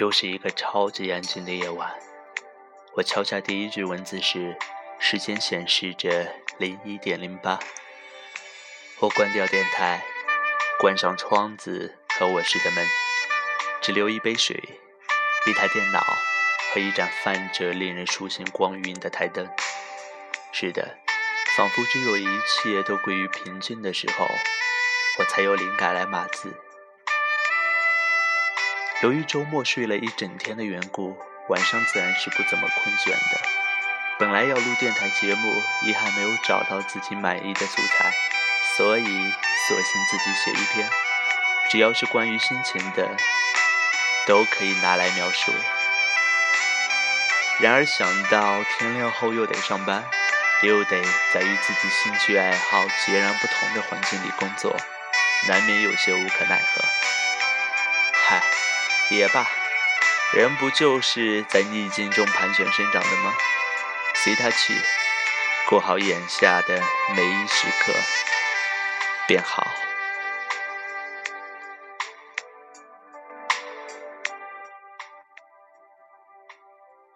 [0.00, 1.94] 又是一个超级安静的夜晚。
[2.94, 4.56] 我敲下第一句文字时，
[4.98, 6.26] 时间显示着
[6.56, 7.60] 零一点零八。
[9.00, 10.02] 我关掉电台，
[10.78, 12.86] 关上窗子和卧室的门，
[13.82, 14.56] 只留一杯水、
[15.46, 16.00] 一台电脑
[16.72, 19.46] 和一盏泛着令人舒心光晕的台灯。
[20.50, 20.96] 是的，
[21.58, 24.26] 仿佛只有一切都归于平静的时候，
[25.18, 26.56] 我才有灵感来码字。
[29.02, 31.16] 由于周末睡了一整天的缘故，
[31.48, 33.40] 晚上自然是不怎么困倦的。
[34.18, 35.54] 本来要录电台节目，
[35.86, 38.12] 遗憾没有找到自己满意的素材，
[38.76, 40.86] 所以索性自己写一篇，
[41.70, 43.16] 只要是关于心情的，
[44.26, 45.50] 都可以拿来描述。
[47.58, 50.04] 然而想到天亮后又得上班，
[50.62, 54.76] 又得在与自己兴趣爱好截然不同的环境里工作，
[55.48, 56.84] 难免有些无可奈何。
[58.12, 58.42] 嗨。
[59.10, 59.44] 也罢，
[60.32, 63.34] 人不就是在逆境中盘旋生长的吗？
[64.14, 64.72] 随他去，
[65.68, 66.80] 过好眼下的
[67.16, 67.92] 每一时刻
[69.26, 69.66] 便好。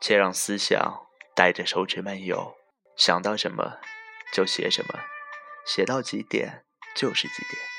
[0.00, 2.56] 且让思想带着手指漫游，
[2.96, 3.78] 想到什么
[4.32, 5.00] 就写什么，
[5.64, 6.64] 写到几点
[6.96, 7.73] 就是几点。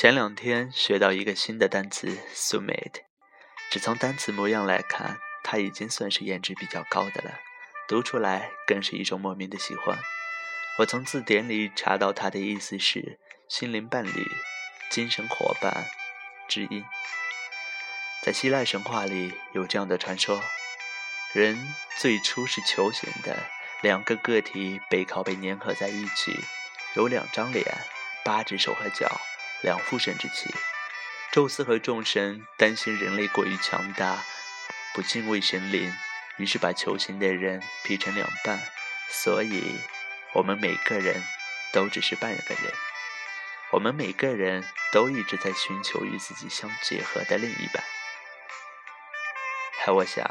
[0.00, 3.02] 前两天学到一个新的单词 “summate”，
[3.70, 7.38] 只从单词模样来看，它已经算是颜值比较高的了，
[7.86, 9.98] 读出来更是一种莫名的喜欢。
[10.78, 14.26] 我从字典里查到它的意思是“心灵伴侣
[14.90, 15.90] ”“精神伙伴”
[16.48, 16.82] 知音。
[18.22, 20.42] 在希腊神话里有这样的传说：
[21.34, 23.36] 人最初是球形的，
[23.82, 26.34] 两个个体背靠背粘合在一起，
[26.96, 27.66] 有两张脸，
[28.24, 29.20] 八只手和脚。
[29.62, 30.54] 两副神之气，
[31.32, 34.24] 宙斯和众神担心人类过于强大，
[34.94, 35.92] 不敬畏神灵，
[36.38, 38.58] 于是把球形的人劈成两半。
[39.10, 39.76] 所以，
[40.34, 41.22] 我们每个人
[41.72, 42.72] 都只是半个人。
[43.72, 47.84] 我们每个人都一直在寻求与自己相结合的另一半。
[49.94, 50.24] 我想，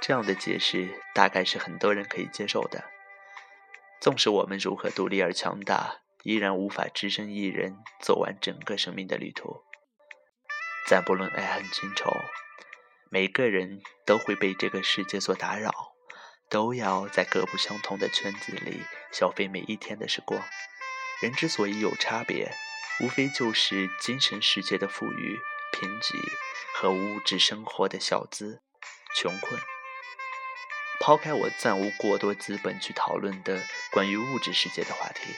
[0.00, 2.84] 这样的解释大概是很多人可以接受的。
[4.00, 6.02] 纵使我们如何独立而强大。
[6.22, 9.62] 依然无法只身一人走完整个生命的旅途。
[10.86, 12.10] 暂不论爱恨情仇，
[13.10, 15.92] 每个人都会被这个世界所打扰，
[16.48, 20.42] 都要在各不相同的圈子里消费每一天的时光。
[21.20, 22.52] 人之所以有差别，
[23.00, 25.38] 无非就是精神世界的富裕、
[25.72, 26.14] 贫瘠
[26.74, 28.62] 和物质生活的小资、
[29.14, 29.60] 穷困。
[31.00, 33.62] 抛开我暂无过多资本去讨论的
[33.92, 35.34] 关于物质世界的话题。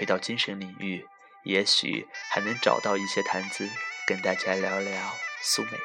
[0.00, 1.06] 回到精神领域，
[1.44, 3.68] 也许还能找到一些谈资，
[4.06, 5.78] 跟大家聊聊苏美。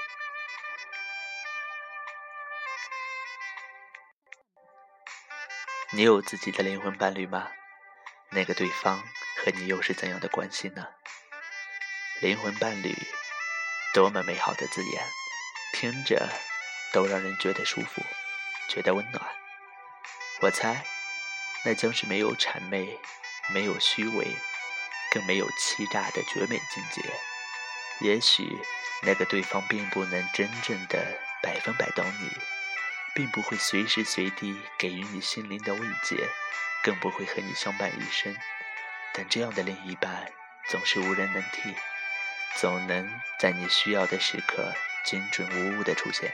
[5.91, 7.51] 你有自己的灵魂伴侣吗？
[8.29, 9.03] 那个对方
[9.43, 10.87] 和你又是怎样的关系呢？
[12.21, 12.95] 灵魂伴侣，
[13.93, 15.03] 多么美好的字眼，
[15.73, 16.29] 听着
[16.93, 18.01] 都让人觉得舒服，
[18.69, 19.21] 觉得温暖。
[20.39, 20.85] 我猜，
[21.65, 22.97] 那将是没有谄媚。
[23.53, 24.27] 没有虚伪，
[25.11, 27.01] 更没有欺诈的绝美境界。
[28.01, 28.57] 也许
[29.03, 32.29] 那个对方并不能真正的百分百懂你，
[33.13, 36.27] 并不会随时随地给予你心灵的慰藉，
[36.83, 38.35] 更不会和你相伴一生。
[39.13, 40.29] 但这样的另一半
[40.67, 41.73] 总是无人能替，
[42.57, 44.73] 总能在你需要的时刻
[45.05, 46.33] 精准无误的出现，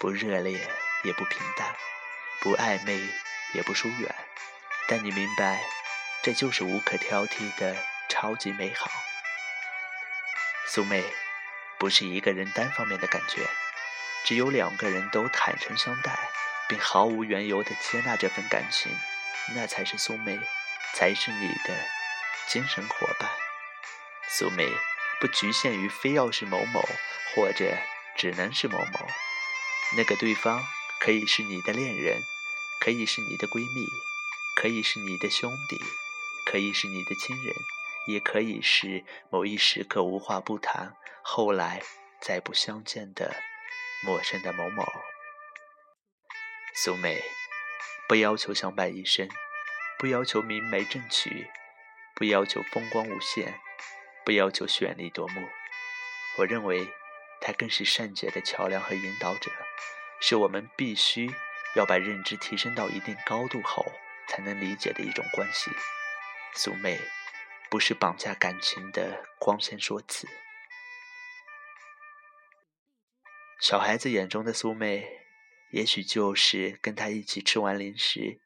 [0.00, 0.58] 不热烈
[1.04, 1.76] 也不平淡，
[2.40, 3.00] 不暧昧
[3.54, 4.14] 也不疏远。
[4.88, 5.62] 但你明白。
[6.22, 7.76] 这就是无可挑剔的
[8.08, 8.88] 超级美好。
[10.68, 11.04] 苏妹，
[11.78, 13.44] 不是一个人单方面的感觉，
[14.24, 16.16] 只有两个人都坦诚相待，
[16.68, 18.96] 并毫无缘由的接纳这份感情，
[19.56, 20.38] 那才是苏妹，
[20.94, 21.76] 才是你的
[22.46, 23.28] 精神伙伴。
[24.28, 24.70] 苏妹
[25.20, 26.88] 不局限于非要是某某，
[27.34, 27.76] 或者
[28.16, 29.08] 只能是某某，
[29.96, 30.64] 那个对方
[31.00, 32.22] 可以是你的恋人，
[32.80, 33.88] 可以是你的闺蜜，
[34.54, 35.82] 可以是你的兄弟。
[36.46, 37.54] 可以是你的亲人，
[38.08, 41.82] 也可以是某一时刻无话不谈，后来
[42.20, 43.34] 再不相见的
[44.04, 44.84] 陌生的某某。
[46.74, 47.22] 苏美，
[48.08, 49.28] 不要求相伴一生，
[49.98, 51.48] 不要求明媒正娶，
[52.14, 53.60] 不要求风光无限，
[54.24, 55.48] 不要求绚丽夺目。
[56.38, 56.88] 我认为，
[57.40, 59.50] 它更是善解的桥梁和引导者，
[60.20, 61.30] 是我们必须
[61.76, 63.84] 要把认知提升到一定高度后
[64.28, 65.70] 才能理解的一种关系。
[66.54, 67.00] 素昧
[67.70, 70.28] 不是绑架感情的光鲜说辞。
[73.58, 75.26] 小孩子眼中的素昧，
[75.70, 78.40] 也许就是跟他一起吃完零食、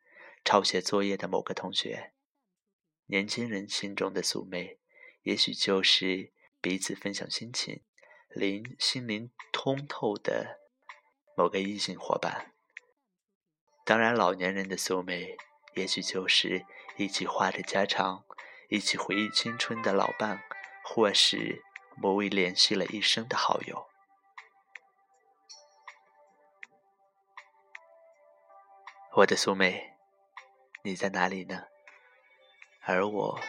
[0.45, 2.13] 抄写作业的某个同学；
[3.07, 4.79] 年轻人心中的素昧，
[5.23, 7.83] 也许就是彼此分享心情、
[8.29, 10.61] 灵心灵通透的
[11.37, 12.53] 某个异性伙伴。
[13.85, 15.37] 当然，老年人的素昧。
[15.77, 16.65] 也许就是
[16.97, 18.25] 一起话着家常、
[18.71, 20.43] 一起回忆青春的老伴，
[20.83, 21.63] 或是
[21.97, 23.87] 某位联系了一生的好友。
[29.17, 29.93] 我的苏妹，
[30.83, 31.65] 你在哪里呢？
[32.81, 33.41] 而我，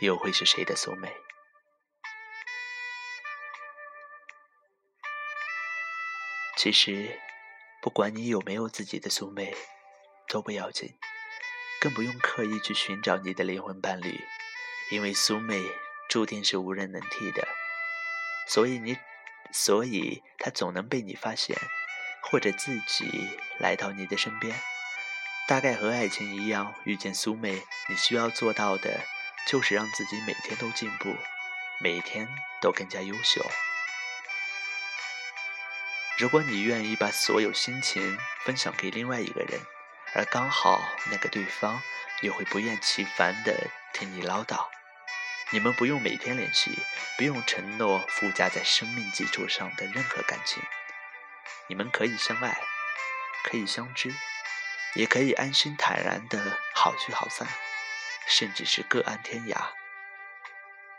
[0.00, 1.14] 又会是谁的苏妹？
[6.56, 7.20] 其实，
[7.82, 9.54] 不管你有没有自己的苏妹，
[10.28, 10.98] 都不要紧，
[11.80, 14.20] 更不用刻意去寻找你的灵魂伴侣，
[14.90, 15.62] 因为苏妹
[16.08, 17.46] 注定是无人能替的，
[18.48, 18.96] 所以你，
[19.52, 21.56] 所以她总能被你发现，
[22.22, 23.28] 或者自己
[23.58, 24.58] 来到你的身边。
[25.46, 29.00] 大概和爱情一样，遇见苏妹，你需要做到的，
[29.46, 31.14] 就是让自己每天都进步，
[31.80, 32.26] 每天
[32.62, 33.44] 都更加优秀。
[36.16, 39.60] 如果你愿意把所有心情分享给另外一个人，
[40.14, 40.80] 而刚好
[41.10, 41.82] 那个对方
[42.22, 44.68] 又会不厌其烦地听你唠叨，
[45.50, 46.70] 你们不用每天联系，
[47.18, 50.62] 不用承诺附加在生命基础上的任何感情，
[51.68, 52.60] 你们可以相爱，
[53.44, 54.14] 可以相知。
[54.96, 57.48] 也可以安心坦然的好聚好散，
[58.28, 59.56] 甚至是各安天涯。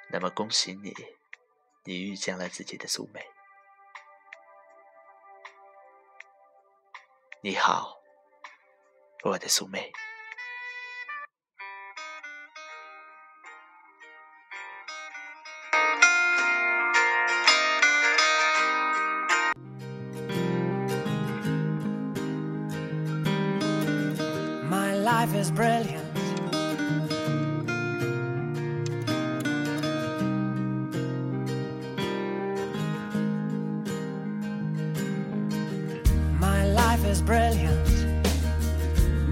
[0.10, 0.94] 那么恭喜你，
[1.86, 3.26] 你遇见了自己的苏美。
[7.40, 8.02] 你好，
[9.25, 9.93] 我的苏美。
[25.21, 26.07] life is brilliant.
[36.39, 37.94] My life is brilliant.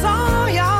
[0.00, 0.75] saw y'all.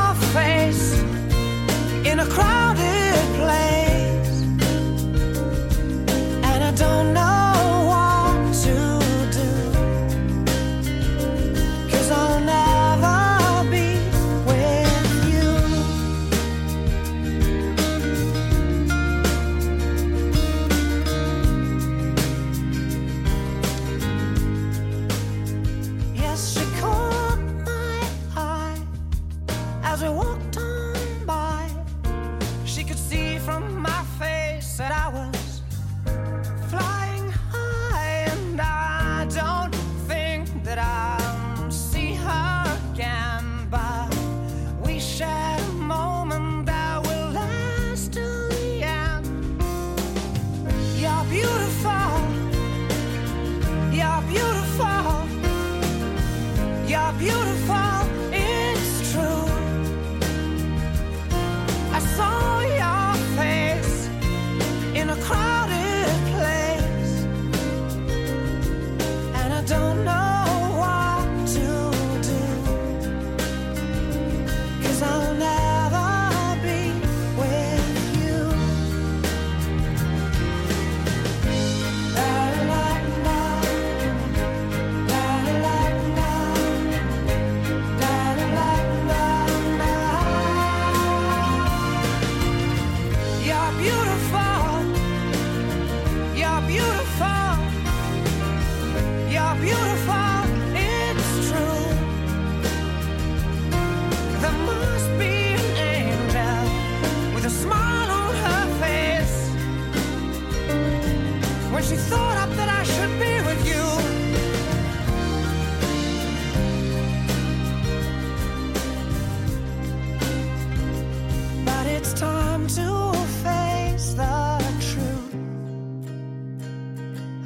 [122.67, 125.35] to face the truth.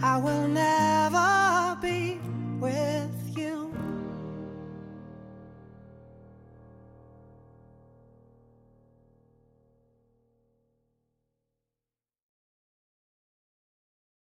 [0.01, 0.70] I will never.